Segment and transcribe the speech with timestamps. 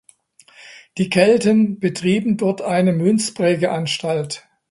[0.97, 4.47] Die Kelten betrieben dort eine Münzprägeanstalt.